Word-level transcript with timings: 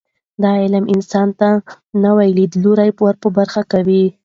دا 0.41 0.51
علم 0.61 0.85
انسان 0.95 1.27
ته 1.39 1.49
نوي 2.03 2.29
لیدلوري 2.37 2.89
ور 3.03 3.15
په 3.23 3.29
برخه 3.37 3.61
کوي. 3.71 4.05